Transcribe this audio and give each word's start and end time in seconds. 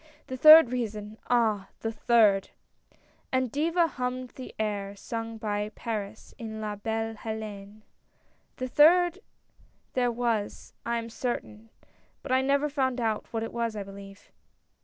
The 0.25 0.35
third 0.35 0.71
reason, 0.71 1.19
ah! 1.29 1.67
the 1.81 1.91
third!" 1.91 2.49
and 3.31 3.51
Diva 3.51 3.85
hummed 3.85 4.29
the 4.29 4.51
air 4.57 4.95
sung 4.95 5.37
by 5.37 5.69
Paris, 5.75 6.33
in 6.39 6.59
La 6.59 6.75
Belle 6.75 7.13
II4Une," 7.13 7.83
A 8.59 8.67
third 8.67 9.19
there 9.93 10.11
was, 10.11 10.73
I 10.87 10.97
am 10.97 11.11
certain, 11.11 11.69
but 12.23 12.31
I 12.31 12.41
never 12.41 12.67
found 12.67 12.99
out 12.99 13.27
what 13.31 13.43
it 13.43 13.53
was, 13.53 13.75
I 13.75 13.83
believe. 13.83 14.31